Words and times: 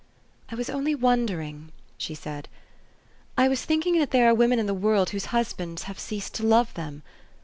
"I 0.51 0.55
was 0.55 0.67
only 0.67 0.95
wondering," 0.95 1.71
she 1.95 2.15
said." 2.15 2.49
I 3.37 3.47
was 3.47 3.63
thinking 3.63 3.99
that 3.99 4.09
there 4.09 4.27
are 4.27 4.33
women 4.33 4.57
in 4.57 4.65
the 4.65 4.73
world 4.73 5.11
whose 5.11 5.25
husbands 5.25 5.83
have 5.83 5.99
ceased 5.99 6.33
to 6.33 6.43
love 6.43 6.73
them. 6.73 7.03